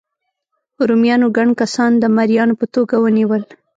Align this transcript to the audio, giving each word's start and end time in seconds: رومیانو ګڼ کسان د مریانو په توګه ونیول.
رومیانو 0.87 1.27
ګڼ 1.37 1.47
کسان 1.61 1.91
د 1.97 2.03
مریانو 2.15 2.53
په 2.59 2.65
توګه 2.75 2.95
ونیول. 3.03 3.41